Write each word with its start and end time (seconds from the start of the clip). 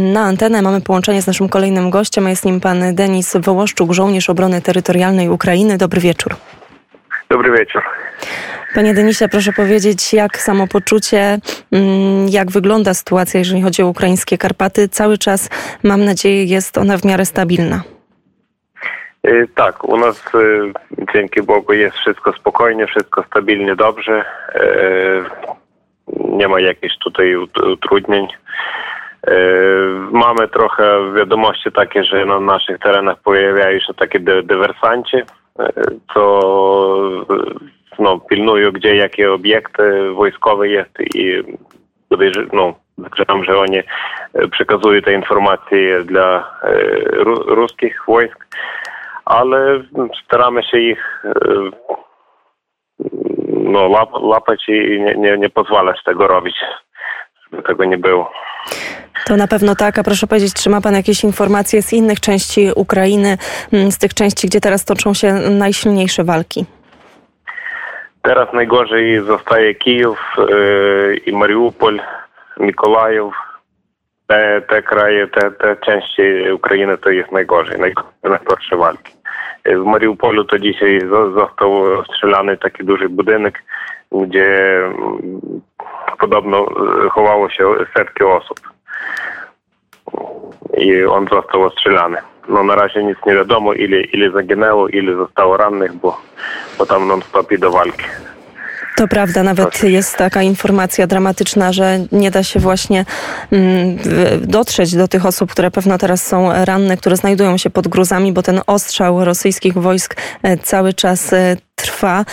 Na 0.00 0.20
antenę 0.20 0.62
mamy 0.62 0.80
połączenie 0.80 1.22
z 1.22 1.26
naszym 1.26 1.48
kolejnym 1.48 1.90
gościem, 1.90 2.26
a 2.26 2.30
jest 2.30 2.44
nim 2.44 2.60
pan 2.60 2.94
Denis 2.94 3.36
Wołoszczuk, 3.36 3.92
żołnierz 3.92 4.30
obrony 4.30 4.62
terytorialnej 4.62 5.28
Ukrainy. 5.28 5.78
Dobry 5.78 6.00
wieczór. 6.00 6.36
Dobry 7.28 7.58
wieczór. 7.58 7.82
Panie 8.74 8.94
Denisie, 8.94 9.28
proszę 9.28 9.52
powiedzieć, 9.52 10.12
jak 10.12 10.36
samopoczucie, 10.36 11.38
mm, 11.72 12.28
jak 12.28 12.50
wygląda 12.50 12.94
sytuacja, 12.94 13.38
jeżeli 13.38 13.62
chodzi 13.62 13.82
o 13.82 13.86
ukraińskie 13.86 14.38
Karpaty? 14.38 14.88
Cały 14.88 15.18
czas, 15.18 15.50
mam 15.82 16.04
nadzieję, 16.04 16.44
jest 16.44 16.78
ona 16.78 16.98
w 16.98 17.04
miarę 17.04 17.24
stabilna. 17.24 17.82
Y, 19.26 19.48
tak, 19.54 19.84
u 19.84 19.96
nas 19.96 20.34
y, 20.34 20.72
dzięki 21.14 21.42
Bogu 21.42 21.72
jest 21.72 21.96
wszystko 21.96 22.32
spokojnie, 22.32 22.86
wszystko 22.86 23.22
stabilnie, 23.22 23.76
dobrze. 23.76 24.24
Y, 24.54 25.24
nie 26.28 26.48
ma 26.48 26.60
jakichś 26.60 26.98
tutaj 26.98 27.36
utrudnień. 27.72 28.26
Mamy 30.12 30.48
trochę 30.48 31.12
wiadomości 31.16 31.72
takie, 31.72 32.04
że 32.04 32.24
na 32.24 32.40
naszych 32.40 32.78
terenach 32.78 33.22
pojawiają 33.22 33.80
się 33.80 33.94
takie 33.94 34.20
dywersanci, 34.20 35.16
co 36.14 36.40
no, 37.98 38.20
pilnują, 38.20 38.72
gdzie 38.72 38.96
jakie 38.96 39.32
obiekty 39.32 40.10
wojskowe 40.10 40.68
jest 40.68 41.00
i 41.14 41.42
no, 42.52 42.74
podejrzewam, 42.96 43.44
że 43.44 43.58
oni 43.58 43.82
przekazują 44.52 45.02
te 45.02 45.12
informacje 45.12 46.04
dla 46.04 46.58
ruskich 47.46 48.02
wojsk 48.08 48.46
ale 49.30 49.82
staramy 50.24 50.62
się 50.62 50.78
ich 50.78 51.24
e, 51.24 51.30
no, 53.48 53.88
łapać 54.20 54.68
i 54.68 55.00
nie, 55.00 55.14
nie, 55.14 55.38
nie 55.38 55.50
pozwalać 55.50 56.02
tego 56.04 56.26
robić, 56.26 56.54
żeby 57.42 57.62
tego 57.62 57.84
nie 57.84 57.98
było. 57.98 58.32
To 59.26 59.36
na 59.36 59.46
pewno 59.46 59.74
tak, 59.74 59.98
a 59.98 60.02
proszę 60.02 60.26
powiedzieć, 60.26 60.54
czy 60.54 60.70
ma 60.70 60.80
Pan 60.80 60.94
jakieś 60.94 61.24
informacje 61.24 61.82
z 61.82 61.92
innych 61.92 62.20
części 62.20 62.70
Ukrainy, 62.76 63.38
z 63.90 63.98
tych 63.98 64.14
części, 64.14 64.46
gdzie 64.46 64.60
teraz 64.60 64.84
toczą 64.84 65.14
się 65.14 65.32
najsilniejsze 65.32 66.24
walki? 66.24 66.64
Teraz 68.22 68.52
najgorzej 68.52 69.20
zostaje 69.20 69.74
Kijów 69.74 70.18
yy, 70.38 71.16
i 71.26 71.32
Mariupol, 71.32 72.00
Mikołajów. 72.60 73.34
Te, 74.26 74.62
te 74.68 74.82
kraje, 74.82 75.26
te, 75.28 75.50
te 75.50 75.76
części 75.76 76.22
Ukrainy 76.52 76.98
to 76.98 77.10
jest 77.10 77.32
najgorzej, 77.32 77.80
najgorsze 78.22 78.76
walki. 78.76 79.12
W 79.64 79.84
Mariupolu 79.84 80.44
to 80.44 80.58
dzisiaj 80.58 81.00
został 81.34 82.04
strzelany 82.04 82.56
taki 82.56 82.84
duży 82.84 83.08
budynek, 83.08 83.62
gdzie 84.12 84.78
mm, 84.84 85.60
podobno 86.18 86.66
chowało 87.10 87.50
się 87.50 87.64
setki 87.96 88.24
osób. 88.24 88.60
I 90.80 91.04
on 91.04 91.28
został 91.32 91.62
ostrzelany. 91.62 92.18
No 92.48 92.64
na 92.64 92.74
razie 92.74 93.04
nic 93.04 93.18
nie 93.26 93.34
wiadomo, 93.34 93.72
ile, 93.72 94.00
ile 94.00 94.30
zaginęło, 94.30 94.88
ile 94.88 95.16
zostało 95.16 95.56
rannych, 95.56 95.92
bo, 95.92 96.20
bo 96.78 96.86
tam 96.86 97.08
non-stop 97.08 97.56
do 97.58 97.70
walki. 97.70 98.04
To 98.96 99.08
prawda, 99.08 99.42
nawet 99.42 99.82
jest 99.82 100.16
taka 100.16 100.42
informacja 100.42 101.06
dramatyczna, 101.06 101.72
że 101.72 101.98
nie 102.12 102.30
da 102.30 102.42
się 102.42 102.60
właśnie 102.60 103.04
mm, 103.52 103.98
dotrzeć 104.40 104.96
do 104.96 105.08
tych 105.08 105.26
osób, 105.26 105.52
które 105.52 105.70
pewno 105.70 105.98
teraz 105.98 106.26
są 106.26 106.64
ranne, 106.64 106.96
które 106.96 107.16
znajdują 107.16 107.56
się 107.56 107.70
pod 107.70 107.88
gruzami, 107.88 108.32
bo 108.32 108.42
ten 108.42 108.60
ostrzał 108.66 109.24
rosyjskich 109.24 109.74
wojsk 109.74 110.16
e, 110.42 110.56
cały 110.56 110.94
czas 110.94 111.32
e, 111.32 111.56
trwa. 111.82 112.24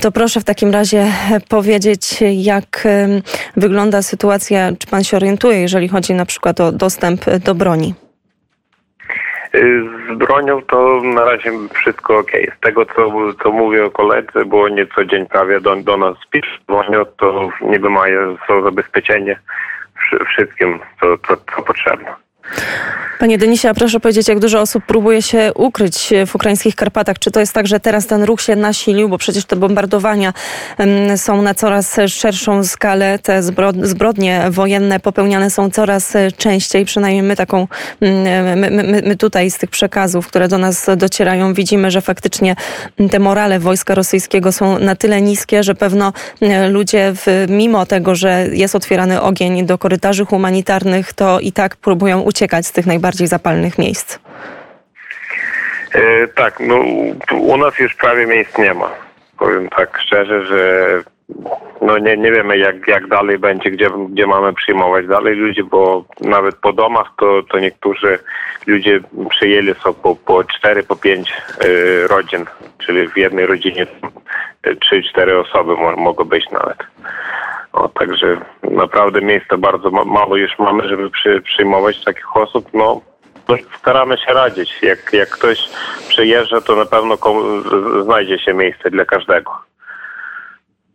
To 0.00 0.12
proszę 0.12 0.40
w 0.40 0.44
takim 0.44 0.70
razie 0.72 1.06
powiedzieć, 1.48 2.24
jak 2.32 2.88
wygląda 3.56 4.02
sytuacja, 4.02 4.70
czy 4.78 4.86
pan 4.86 5.04
się 5.04 5.16
orientuje, 5.16 5.60
jeżeli 5.60 5.88
chodzi 5.88 6.14
na 6.14 6.26
przykład 6.26 6.60
o 6.60 6.72
dostęp 6.72 7.24
do 7.44 7.54
broni? 7.54 7.94
Z 10.12 10.18
bronią 10.18 10.62
to 10.62 11.00
na 11.04 11.24
razie 11.24 11.50
wszystko 11.74 12.18
ok. 12.18 12.30
Z 12.56 12.60
tego, 12.60 12.86
co, 12.86 13.10
co 13.42 13.52
mówię 13.52 13.90
koledzy, 13.90 14.44
bo 14.46 14.62
oni 14.62 14.86
co 14.94 15.04
dzień 15.04 15.26
prawie 15.26 15.60
do, 15.60 15.76
do 15.76 15.96
nas 15.96 16.16
piszą, 16.30 17.04
to 17.18 17.48
niby 17.62 17.90
mają 17.90 18.36
zabezpieczenie 18.64 19.38
wszystkim, 20.26 20.78
co, 21.00 21.18
co, 21.18 21.36
co 21.36 21.62
potrzebne. 21.62 22.25
Panie 23.18 23.38
Denisie, 23.38 23.68
proszę 23.74 24.00
powiedzieć, 24.00 24.28
jak 24.28 24.38
dużo 24.38 24.60
osób 24.60 24.84
próbuje 24.84 25.22
się 25.22 25.50
ukryć 25.54 26.12
w 26.26 26.34
ukraińskich 26.34 26.74
Karpatach? 26.74 27.18
Czy 27.18 27.30
to 27.30 27.40
jest 27.40 27.52
tak, 27.52 27.66
że 27.66 27.80
teraz 27.80 28.06
ten 28.06 28.22
ruch 28.22 28.40
się 28.40 28.56
nasilił, 28.56 29.08
bo 29.08 29.18
przecież 29.18 29.44
te 29.44 29.56
bombardowania 29.56 30.32
są 31.16 31.42
na 31.42 31.54
coraz 31.54 31.96
szerszą 32.08 32.64
skalę, 32.64 33.18
te 33.18 33.42
zbrodnie 33.82 34.44
wojenne 34.50 35.00
popełniane 35.00 35.50
są 35.50 35.70
coraz 35.70 36.12
częściej, 36.36 36.84
przynajmniej 36.84 37.22
my 37.22 37.36
taką, 37.36 37.68
my, 38.00 38.70
my, 38.70 39.02
my 39.06 39.16
tutaj 39.16 39.50
z 39.50 39.58
tych 39.58 39.70
przekazów, 39.70 40.26
które 40.26 40.48
do 40.48 40.58
nas 40.58 40.86
docierają, 40.96 41.54
widzimy, 41.54 41.90
że 41.90 42.00
faktycznie 42.00 42.56
te 43.10 43.18
morale 43.18 43.58
wojska 43.58 43.94
rosyjskiego 43.94 44.52
są 44.52 44.78
na 44.78 44.96
tyle 44.96 45.22
niskie, 45.22 45.62
że 45.62 45.74
pewno 45.74 46.12
ludzie, 46.70 47.12
w, 47.14 47.46
mimo 47.48 47.86
tego, 47.86 48.14
że 48.14 48.46
jest 48.52 48.74
otwierany 48.74 49.20
ogień 49.22 49.66
do 49.66 49.78
korytarzy 49.78 50.24
humanitarnych, 50.24 51.12
to 51.12 51.40
i 51.40 51.52
tak 51.52 51.76
próbują 51.76 52.20
uciekać 52.20 52.35
z 52.62 52.72
tych 52.72 52.86
najbardziej 52.86 53.26
zapalnych 53.26 53.78
miejsc? 53.78 54.18
E, 55.94 56.28
tak, 56.28 56.60
no 56.60 56.76
u 57.32 57.56
nas 57.56 57.78
już 57.78 57.94
prawie 57.94 58.26
miejsc 58.26 58.58
nie 58.58 58.74
ma. 58.74 58.90
Powiem 59.38 59.68
tak 59.68 59.98
szczerze, 59.98 60.46
że 60.46 61.02
no 61.80 61.98
nie, 61.98 62.16
nie 62.16 62.32
wiemy 62.32 62.58
jak, 62.58 62.88
jak 62.88 63.06
dalej 63.06 63.38
będzie, 63.38 63.70
gdzie, 63.70 63.90
gdzie 64.08 64.26
mamy 64.26 64.52
przyjmować 64.52 65.06
dalej 65.06 65.34
ludzi, 65.34 65.62
bo 65.62 66.04
nawet 66.20 66.56
po 66.56 66.72
domach 66.72 67.06
to, 67.18 67.42
to 67.42 67.58
niektórzy 67.58 68.18
ludzie 68.66 69.00
przyjęli 69.30 69.74
są 69.84 69.94
po, 69.94 70.16
po 70.16 70.44
4, 70.44 70.82
po 70.82 70.96
5 70.96 71.32
y, 71.64 72.08
rodzin, 72.08 72.44
czyli 72.78 73.08
w 73.08 73.16
jednej 73.16 73.46
rodzinie 73.46 73.86
3-4 74.64 75.28
e, 75.28 75.38
osoby 75.38 75.74
mogą 75.96 76.24
być 76.24 76.50
nawet. 76.50 76.78
O, 77.76 77.88
także 77.88 78.40
naprawdę 78.62 79.20
miejsca 79.20 79.56
bardzo 79.56 79.90
mało 79.90 80.36
już 80.36 80.58
mamy, 80.58 80.88
żeby 80.88 81.10
przy, 81.10 81.40
przyjmować 81.40 82.04
takich 82.04 82.36
osób. 82.36 82.68
No, 82.74 83.00
no, 83.48 83.56
staramy 83.78 84.18
się 84.18 84.32
radzić. 84.32 84.82
Jak, 84.82 85.12
jak 85.12 85.28
ktoś 85.28 85.68
przyjeżdża, 86.08 86.60
to 86.60 86.76
na 86.76 86.86
pewno 86.86 87.16
znajdzie 88.02 88.38
się 88.38 88.54
miejsce 88.54 88.90
dla 88.90 89.04
każdego. 89.04 89.52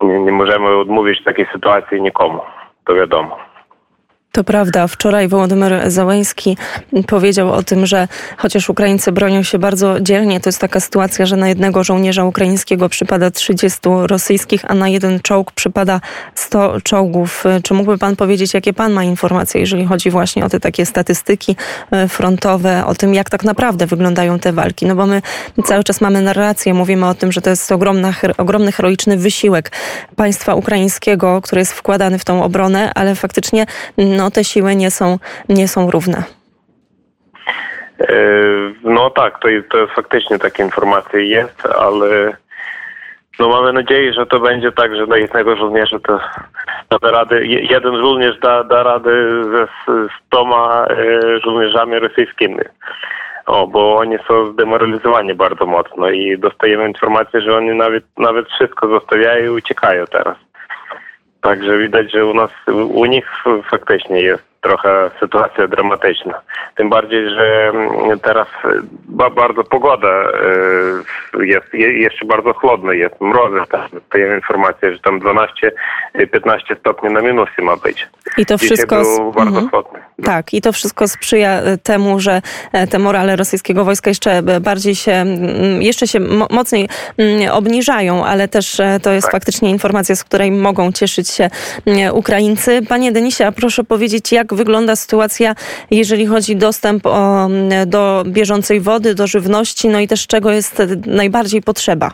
Nie, 0.01 0.19
nie 0.19 0.31
możemy 0.31 0.67
odmówić 0.67 1.23
takiej 1.23 1.47
sytuacji 1.53 2.01
nikomu, 2.01 2.41
to 2.85 2.93
wiadomo. 2.93 3.50
To 4.31 4.43
prawda. 4.43 4.87
Wczoraj 4.87 5.27
Wołodymyr 5.27 5.73
Załęski 5.87 6.57
powiedział 7.07 7.53
o 7.53 7.63
tym, 7.63 7.85
że 7.85 8.07
chociaż 8.37 8.69
Ukraińcy 8.69 9.11
bronią 9.11 9.43
się 9.43 9.59
bardzo 9.59 9.99
dzielnie, 9.99 10.39
to 10.39 10.49
jest 10.49 10.59
taka 10.59 10.79
sytuacja, 10.79 11.25
że 11.25 11.37
na 11.37 11.49
jednego 11.49 11.83
żołnierza 11.83 12.23
ukraińskiego 12.23 12.89
przypada 12.89 13.31
30 13.31 13.79
rosyjskich, 14.01 14.61
a 14.67 14.73
na 14.73 14.89
jeden 14.89 15.19
czołg 15.19 15.51
przypada 15.51 16.01
100 16.35 16.81
czołgów. 16.81 17.43
Czy 17.63 17.73
mógłby 17.73 17.97
pan 17.97 18.15
powiedzieć, 18.15 18.53
jakie 18.53 18.73
pan 18.73 18.91
ma 18.93 19.03
informacje, 19.03 19.61
jeżeli 19.61 19.85
chodzi 19.85 20.09
właśnie 20.09 20.45
o 20.45 20.49
te 20.49 20.59
takie 20.59 20.85
statystyki 20.85 21.55
e, 21.91 22.07
frontowe, 22.07 22.85
o 22.85 22.95
tym, 22.95 23.13
jak 23.13 23.29
tak 23.29 23.43
naprawdę 23.43 23.87
wyglądają 23.87 24.39
te 24.39 24.53
walki? 24.53 24.85
No 24.85 24.95
bo 24.95 25.05
my 25.05 25.21
cały 25.65 25.83
czas 25.83 26.01
mamy 26.01 26.21
narrację, 26.21 26.73
mówimy 26.73 27.07
o 27.07 27.13
tym, 27.13 27.31
że 27.31 27.41
to 27.41 27.49
jest 27.49 27.71
ogromna, 27.71 28.13
ogromny, 28.37 28.71
heroiczny 28.71 29.17
wysiłek 29.17 29.71
państwa 30.15 30.55
ukraińskiego, 30.55 31.41
który 31.41 31.61
jest 31.61 31.73
wkładany 31.73 32.19
w 32.19 32.25
tą 32.25 32.43
obronę, 32.43 32.91
ale 32.95 33.15
faktycznie 33.15 33.65
no, 33.97 34.20
no, 34.21 34.31
te 34.31 34.43
siły 34.43 34.75
nie 34.75 34.91
są, 34.91 35.17
nie 35.49 35.67
są 35.67 35.91
równe. 35.91 36.23
E, 37.99 38.15
no 38.83 39.09
tak, 39.09 39.39
to, 39.39 39.47
jest, 39.47 39.69
to 39.69 39.87
faktycznie 39.87 40.39
takie 40.39 40.63
informacje 40.63 41.25
jest, 41.25 41.65
ale 41.65 42.33
no 43.39 43.49
mamy 43.49 43.73
nadzieję, 43.73 44.13
że 44.13 44.25
to 44.25 44.39
będzie 44.39 44.71
tak, 44.71 44.95
że 44.95 45.07
dla 45.07 45.17
jednego 45.17 45.55
żołnierza 45.55 45.99
to 45.99 46.19
da 47.01 47.11
rady, 47.11 47.47
jeden 47.47 47.95
żołnierz 47.95 48.39
da, 48.39 48.63
da 48.63 48.83
radę 48.83 49.11
ze 49.43 49.67
stoma 50.27 50.85
e, 50.89 51.39
żołnierzami 51.39 51.99
rosyjskimi. 51.99 52.59
O, 53.45 53.67
bo 53.67 53.97
oni 53.97 54.17
są 54.27 54.53
zdemoralizowani 54.53 55.33
bardzo 55.33 55.65
mocno 55.65 56.09
i 56.09 56.37
dostajemy 56.37 56.87
informację, 56.87 57.41
że 57.41 57.57
oni 57.57 57.69
nawet, 57.69 58.03
nawet 58.17 58.47
wszystko 58.47 58.87
zostawiają 58.87 59.45
i 59.45 59.49
uciekają 59.49 60.05
teraz. 60.05 60.37
Także 61.41 61.77
widać, 61.77 62.11
że 62.11 62.25
u 62.25 62.33
nas, 62.33 62.51
u 62.93 63.05
nich 63.05 63.25
faktycznie 63.71 64.21
jest 64.21 64.43
trochę 64.61 65.11
sytuacja 65.19 65.67
dramatyczna. 65.67 66.41
Tym 66.75 66.89
bardziej, 66.89 67.29
że 67.29 67.69
mm, 67.69 68.19
teraz 68.19 68.47
bardzo 69.07 69.63
pogoda 69.63 70.07
e, 70.07 71.45
jest, 71.45 71.73
jeszcze 71.73 72.25
bardzo 72.25 72.53
chłodna, 72.53 72.93
jest 72.93 73.21
mrozy. 73.21 73.57
Dostajemy 73.93 74.35
informację, 74.35 74.93
że 74.93 74.99
tam 74.99 75.19
12-15 75.19 76.79
stopni 76.79 77.13
na 77.13 77.21
minusie 77.21 77.61
ma 77.61 77.77
być. 77.77 78.07
I 78.37 78.45
to 78.45 78.57
wszystko... 78.57 78.99
Dzisiaj 78.99 79.17
było 79.17 79.31
bardzo 79.31 79.59
mhm. 79.59 79.69
chłodne. 79.69 79.99
Tak, 80.23 80.53
i 80.53 80.61
to 80.61 80.73
wszystko 80.73 81.07
sprzyja 81.07 81.61
e, 81.61 81.77
temu, 81.77 82.19
że 82.19 82.41
e, 82.71 82.87
te 82.87 82.99
morale 82.99 83.35
rosyjskiego 83.35 83.85
wojska 83.85 84.09
jeszcze 84.09 84.41
bardziej 84.61 84.95
się, 84.95 85.11
mm, 85.11 85.81
jeszcze 85.81 86.07
się 86.07 86.19
mocniej 86.49 86.89
mm, 87.17 87.51
obniżają, 87.51 88.25
ale 88.25 88.47
też 88.47 88.79
e, 88.79 88.99
to 89.01 89.11
jest 89.11 89.27
tak. 89.27 89.31
faktycznie 89.31 89.69
informacja, 89.69 90.15
z 90.15 90.23
której 90.23 90.51
mogą 90.51 90.91
cieszyć 90.91 91.29
się 91.29 91.49
mm, 91.85 92.15
Ukraińcy. 92.15 92.81
Panie 92.89 93.11
Denisie, 93.11 93.43
a 93.43 93.51
proszę 93.51 93.83
powiedzieć, 93.83 94.31
jak 94.31 94.53
wygląda 94.53 94.95
sytuacja, 94.95 95.55
jeżeli 95.91 96.25
chodzi 96.25 96.55
o 96.55 96.59
dostęp 96.59 97.05
o, 97.05 97.49
do 97.87 98.23
bieżącej 98.27 98.81
wody, 98.81 99.15
do 99.15 99.27
żywności, 99.27 99.89
no 99.89 99.99
i 99.99 100.07
też 100.07 100.27
czego 100.27 100.51
jest 100.51 100.81
najbardziej 101.05 101.61
potrzeba? 101.61 102.11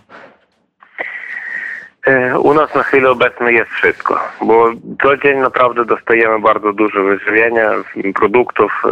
E, 2.07 2.39
u 2.39 2.53
nas 2.53 2.75
na 2.75 2.83
chwilę 2.83 3.09
obecną 3.09 3.47
jest 3.47 3.71
wszystko, 3.71 4.19
bo 4.41 4.71
co 5.01 5.17
dzień 5.17 5.37
naprawdę 5.39 5.85
dostajemy 5.85 6.39
bardzo 6.39 6.73
dużo 6.73 7.03
wyżywienia, 7.03 7.71
produktów, 8.15 8.83
e, 8.85 8.89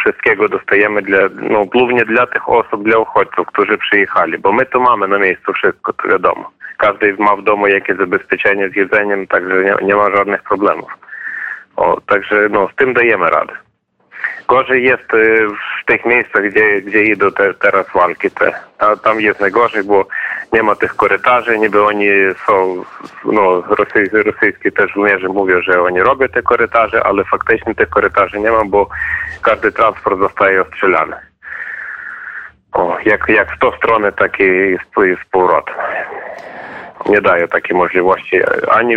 wszystkiego 0.00 0.48
dostajemy 0.48 1.02
dla, 1.02 1.18
no, 1.50 1.64
głównie 1.64 2.04
dla 2.04 2.26
tych 2.26 2.48
osób, 2.48 2.84
dla 2.84 2.98
uchodźców, 2.98 3.46
którzy 3.46 3.78
przyjechali, 3.78 4.38
bo 4.38 4.52
my 4.52 4.66
tu 4.66 4.80
mamy 4.80 5.08
na 5.08 5.18
miejscu 5.18 5.52
wszystko, 5.52 5.92
to 5.92 6.08
wiadomo. 6.08 6.50
Każdy 6.76 7.16
ma 7.18 7.36
w 7.36 7.42
domu 7.42 7.66
jakieś 7.66 7.96
zabezpieczenie 7.96 8.68
z 8.68 8.76
jedzeniem, 8.76 9.26
także 9.26 9.64
nie, 9.64 9.74
nie 9.86 9.96
ma 9.96 10.16
żadnych 10.16 10.42
problemów. 10.42 10.90
O, 11.76 12.00
także 12.00 12.48
no, 12.50 12.68
z 12.72 12.76
tym 12.76 12.94
dajemy 12.94 13.30
radę. 13.30 13.52
Gorzej 14.48 14.84
jest 14.84 15.14
y, 15.14 15.46
w 15.82 15.86
tych 15.86 16.04
miejscach, 16.04 16.44
gdzie, 16.48 16.82
gdzie 16.82 17.04
idą 17.04 17.32
te, 17.32 17.54
teraz 17.54 17.86
walki. 17.94 18.30
Te, 18.30 18.52
tam 19.04 19.20
jest 19.20 19.40
najgorzej, 19.40 19.84
bo 19.84 20.06
nie 20.52 20.62
ma 20.62 20.74
tych 20.74 20.96
korytarzy, 20.96 21.58
niby 21.58 21.84
oni 21.84 22.08
są, 22.46 22.84
no 23.24 23.60
rosyjscy, 23.60 24.22
rosyjskie 24.22 24.72
też 24.72 24.92
żołnierze 24.92 25.28
mówią, 25.28 25.62
że 25.62 25.82
oni 25.82 26.00
robią 26.00 26.28
te 26.28 26.42
korytarze, 26.42 27.06
ale 27.06 27.24
faktycznie 27.24 27.74
tych 27.74 27.88
korytarzy 27.88 28.40
nie 28.40 28.50
ma, 28.50 28.64
bo 28.64 28.88
każdy 29.42 29.72
transport 29.72 30.18
zostaje 30.18 30.62
ostrzelany. 30.62 31.16
O, 32.72 32.96
jak, 33.04 33.28
jak 33.28 33.56
w 33.56 33.58
tą 33.58 33.72
stronę, 33.72 34.12
tak 34.12 34.40
i 34.40 34.76
z, 34.76 35.20
z 35.22 35.30
powrotem. 35.30 35.74
Nie 37.08 37.20
daje 37.20 37.48
takiej 37.48 37.76
możliwości 37.76 38.40
ani 38.70 38.96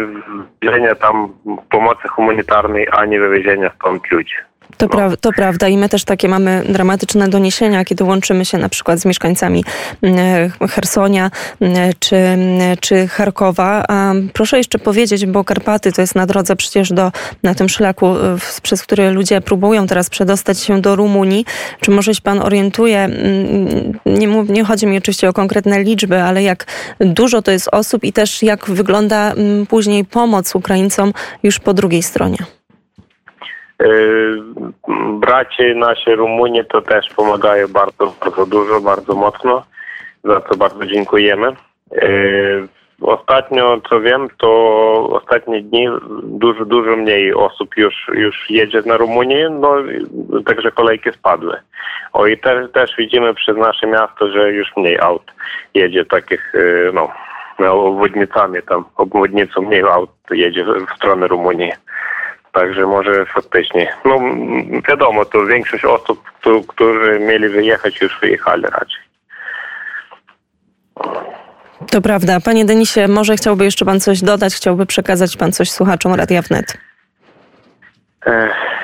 wywiezienia 0.61 0.95
tam 0.95 1.33
pomocy 1.69 2.07
humanitarnej, 2.07 2.87
ani 2.91 3.19
wywiezienia 3.19 3.71
stąd 3.75 4.11
ludzi. 4.11 4.35
To, 4.77 4.89
pra 4.89 5.17
to 5.17 5.31
prawda 5.31 5.67
i 5.67 5.77
my 5.77 5.89
też 5.89 6.03
takie 6.03 6.27
mamy 6.27 6.63
dramatyczne 6.69 7.27
doniesienia, 7.27 7.85
kiedy 7.85 8.03
łączymy 8.03 8.45
się 8.45 8.57
na 8.57 8.69
przykład 8.69 8.99
z 8.99 9.05
mieszkańcami 9.05 9.63
mm, 10.01 10.51
Hersonia 10.69 11.31
mm, 11.59 11.93
czy, 11.99 12.15
mm, 12.15 12.77
czy 12.81 13.07
Charkowa. 13.07 13.85
A 13.87 14.13
proszę 14.33 14.57
jeszcze 14.57 14.79
powiedzieć, 14.79 15.25
bo 15.25 15.43
Karpaty 15.43 15.91
to 15.91 16.01
jest 16.01 16.15
na 16.15 16.25
drodze 16.25 16.55
przecież 16.55 16.93
do, 16.93 17.11
na 17.43 17.55
tym 17.55 17.69
szlaku, 17.69 18.15
przez 18.61 18.81
który 18.81 19.11
ludzie 19.11 19.41
próbują 19.41 19.87
teraz 19.87 20.09
przedostać 20.09 20.59
się 20.59 20.81
do 20.81 20.95
Rumunii. 20.95 21.45
Czy 21.79 21.91
może 21.91 22.15
się 22.15 22.21
pan 22.21 22.41
orientuje, 22.41 23.09
nie, 24.05 24.27
nie 24.27 24.63
chodzi 24.63 24.87
mi 24.87 24.97
oczywiście 24.97 25.29
o 25.29 25.33
konkretne 25.33 25.83
liczby, 25.83 26.21
ale 26.21 26.43
jak 26.43 26.65
dużo 26.99 27.41
to 27.41 27.51
jest 27.51 27.69
osób 27.71 28.03
i 28.03 28.13
też 28.13 28.43
jak 28.43 28.65
wygląda 28.65 29.33
później 29.69 30.05
pomoc 30.05 30.55
Ukraińcom 30.55 31.13
już 31.43 31.59
po 31.59 31.73
drugiej 31.73 32.03
stronie? 32.03 32.37
E, 33.81 33.87
bracie 35.19 35.75
nasi 35.75 36.15
Rumunii 36.15 36.65
to 36.65 36.81
też 36.81 37.09
pomagają 37.15 37.67
bardzo, 37.67 38.13
bardzo 38.21 38.45
dużo, 38.45 38.81
bardzo 38.81 39.15
mocno, 39.15 39.63
za 40.23 40.41
co 40.41 40.57
bardzo 40.57 40.85
dziękujemy. 40.85 41.47
E, 41.47 42.07
ostatnio, 43.01 43.81
co 43.89 44.01
wiem, 44.01 44.27
to 44.37 44.49
ostatnie 45.09 45.61
dni 45.61 45.87
dużo, 46.23 46.65
dużo 46.65 46.95
mniej 46.95 47.33
osób 47.33 47.77
już, 47.77 48.07
już 48.13 48.49
jedzie 48.49 48.81
na 48.85 48.97
Rumunię, 48.97 49.49
no 49.49 49.75
także 50.45 50.71
kolejki 50.71 51.11
spadły. 51.11 51.57
O 52.13 52.27
i 52.27 52.37
też, 52.37 52.71
też 52.71 52.95
widzimy 52.97 53.33
przez 53.33 53.57
nasze 53.57 53.87
miasto, 53.87 54.31
że 54.31 54.51
już 54.51 54.77
mniej 54.77 54.99
aut 54.99 55.31
jedzie 55.73 56.05
takich, 56.05 56.53
e, 56.55 56.91
no, 56.93 57.11
obwodnicami 57.59 58.59
tam, 58.69 58.85
obwodnicą 58.95 59.61
mniej 59.61 59.81
aut 59.81 60.09
jedzie 60.31 60.63
w 60.63 60.95
stronę 60.95 61.27
Rumunii. 61.27 61.71
Także 62.55 62.85
może 62.85 63.25
faktycznie. 63.25 63.93
No 64.05 64.19
wiadomo, 64.89 65.25
to 65.25 65.45
większość 65.45 65.85
osób, 65.85 66.23
którzy 66.67 67.19
mieli 67.19 67.49
wyjechać, 67.49 68.01
już 68.01 68.19
wyjechali 68.19 68.63
raczej. 68.63 69.05
To 71.91 72.01
prawda. 72.01 72.39
Panie 72.45 72.65
Denisie, 72.65 73.07
może 73.07 73.35
chciałby 73.35 73.65
jeszcze 73.65 73.85
pan 73.85 73.99
coś 73.99 74.21
dodać? 74.21 74.55
Chciałby 74.55 74.85
przekazać 74.85 75.37
pan 75.37 75.51
coś 75.51 75.71
słuchaczom 75.71 76.13
Radia 76.13 76.41
Wnet? 76.41 76.77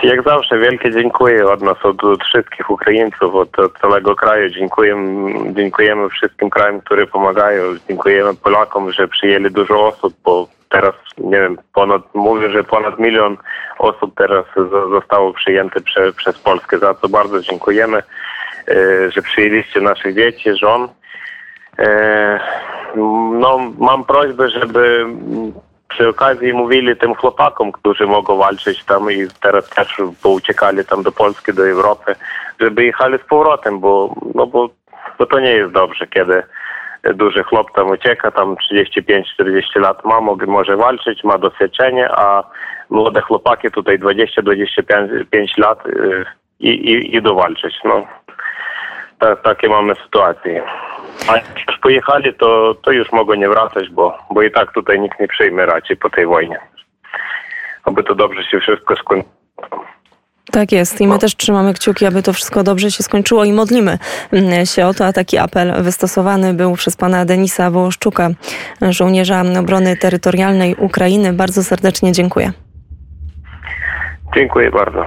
Jak 0.04 0.24
zawsze 0.24 0.60
wielkie 0.60 0.92
dziękuję 0.92 1.48
od 1.48 1.62
nas, 1.62 1.78
od, 1.84 2.04
od 2.04 2.24
wszystkich 2.24 2.70
Ukraińców, 2.70 3.36
od, 3.36 3.60
od, 3.60 3.80
całego 3.80 4.16
kraju. 4.16 4.50
Dziękujemy, 4.50 5.54
dziękujemy 5.54 6.10
wszystkim 6.10 6.50
krajom, 6.50 6.82
które 6.82 7.08
pomagają. 7.08 7.64
Dziękujemy 7.88 8.36
Polakom, 8.36 8.92
że 8.92 9.08
przyjęli 9.08 9.52
dużo 9.52 9.88
osób, 9.88 10.14
bo 10.24 10.48
teraz, 10.72 10.96
nie 11.18 11.40
wiem, 11.40 11.58
ponad, 11.74 12.02
mówię, 12.14 12.52
że 12.52 12.64
ponad 12.64 13.00
milion 13.00 13.38
osób 13.80 14.16
teraz 14.16 14.46
zostało 14.92 15.34
przyjęte 15.34 15.82
prze, 15.82 16.14
przez 16.14 16.40
Polskę, 16.40 16.80
za 16.80 16.94
co 16.94 17.10
bardzo 17.10 17.42
dziękujemy, 17.42 17.98
e, 18.68 19.12
że 19.12 19.22
przyjęliście 19.22 19.82
naszych 19.82 20.16
dzieci, 20.16 20.58
żon. 20.58 20.90
E, 21.80 22.40
no, 23.40 23.60
mam 23.80 24.06
prośbę, 24.06 24.50
żeby 24.50 25.06
przy 25.88 26.08
okazji 26.08 26.54
mówili 26.54 26.98
tym 26.98 27.16
chłopakom, 27.16 27.72
którzy 27.72 28.08
mogą 28.08 28.38
walczyć 28.38 28.84
tam 28.84 29.12
i 29.12 29.28
teraz 29.42 29.70
też 29.70 30.02
pouciekali 30.24 30.86
tam 30.86 31.04
do 31.04 31.12
Polski, 31.12 31.54
do 31.54 31.70
Europy, 31.70 32.16
żeby 32.60 32.86
jechali 32.86 33.18
z 33.18 33.28
powrotem, 33.30 33.80
bo, 33.80 34.16
no 34.36 34.48
bo, 34.48 34.70
bo 35.20 35.26
to 35.26 35.40
nie 35.40 35.52
jest 35.52 35.74
dobrze, 35.74 36.08
kiedy 36.08 36.44
duży 37.04 37.44
chłop 37.44 37.72
tam 37.76 37.90
ucieka, 37.90 38.32
tam 38.32 38.56
35-40 38.56 39.80
lat 39.82 40.06
ma, 40.06 40.22
może 40.48 40.78
walczyć, 40.78 41.24
ma 41.24 41.38
doświadczenie, 41.38 42.10
a 42.12 42.44
młode 42.90 43.22
chłopaki 43.22 43.72
tutaj 43.72 44.00
20-25 44.00 45.58
lat 45.58 45.86
y, 45.88 46.26
i, 46.60 46.70
i, 46.70 47.16
idą 47.16 47.36
walczyć. 47.36 47.76
No, 47.86 48.08
ta, 49.20 49.36
takie 49.36 49.70
mamy 49.70 49.96
sytuacje. 49.96 50.64
A 51.28 51.36
jak 51.36 51.80
pojechali, 51.82 52.34
to, 52.34 52.76
to 52.82 52.92
już 52.92 53.12
mogą 53.12 53.34
nie 53.34 53.50
wracać, 53.50 53.90
bo, 53.90 54.18
bo 54.32 54.42
i 54.42 54.52
tak 54.52 54.74
tutaj 54.74 55.00
nikt 55.00 55.20
nie 55.20 55.28
przyjmie 55.28 55.66
raczej 55.66 55.98
po 55.98 56.10
tej 56.10 56.26
wojnie. 56.26 56.60
Aby 57.84 58.04
to 58.04 58.16
dobrze 58.16 58.44
się 58.44 58.60
wszystko 58.60 58.96
skończyło. 58.96 59.41
Tak 60.52 60.72
jest 60.72 61.02
i 61.02 61.08
my 61.08 61.20
też 61.20 61.36
trzymamy 61.36 61.74
kciuki, 61.74 62.06
aby 62.06 62.24
to 62.24 62.34
wszystko 62.34 62.64
dobrze 62.64 62.92
się 62.92 63.04
skończyło 63.04 63.44
i 63.44 63.54
modlimy 63.54 63.98
mm, 64.32 64.66
się 64.66 64.86
o 64.86 64.94
to, 64.94 65.06
a 65.06 65.14
taki 65.14 65.38
apel 65.38 65.84
wystosowany 65.84 66.54
był 66.54 66.74
przez 66.74 66.96
pana 66.96 67.26
Denisa 67.26 67.72
Wołoszczuka, 67.72 68.30
żołnierza 68.82 69.44
obrony 69.60 69.98
terytorialnej 69.98 70.76
Ukrainy. 70.76 71.34
Bardzo 71.34 71.64
serdecznie 71.64 72.12
dziękuję. 72.12 72.52
Dziękuję 74.36 74.72
bardzo. 74.72 75.06